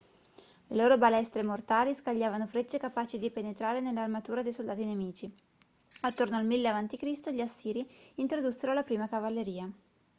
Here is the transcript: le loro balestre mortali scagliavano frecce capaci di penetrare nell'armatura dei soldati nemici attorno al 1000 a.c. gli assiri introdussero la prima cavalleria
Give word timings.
le 0.69 0.75
loro 0.77 0.97
balestre 0.97 1.43
mortali 1.43 1.93
scagliavano 1.93 2.47
frecce 2.47 2.79
capaci 2.79 3.19
di 3.19 3.29
penetrare 3.29 3.81
nell'armatura 3.81 4.41
dei 4.41 4.51
soldati 4.51 4.83
nemici 4.83 5.31
attorno 5.99 6.37
al 6.37 6.45
1000 6.47 6.69
a.c. 6.69 7.29
gli 7.29 7.39
assiri 7.41 7.87
introdussero 8.15 8.73
la 8.73 8.81
prima 8.81 9.07
cavalleria 9.07 9.71